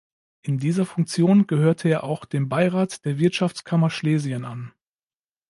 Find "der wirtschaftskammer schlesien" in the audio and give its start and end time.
3.05-4.45